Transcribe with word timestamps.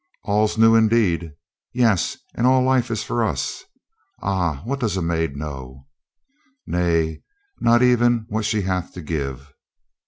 "All's 0.23 0.57
new 0.57 0.73
indeed. 0.73 1.31
Yes, 1.73 2.17
and 2.33 2.47
all 2.47 2.63
life 2.63 2.89
is 2.89 3.03
for 3.03 3.23
us. 3.23 3.63
Ah, 4.23 4.63
what 4.63 4.79
does 4.79 4.97
a 4.97 5.01
maid 5.03 5.35
know?" 5.37 5.85
"Nay, 6.65 7.21
not 7.59 7.83
even 7.83 8.25
what 8.27 8.43
she 8.45 8.63
hath 8.63 8.93
to 8.93 9.01
give." 9.03 9.53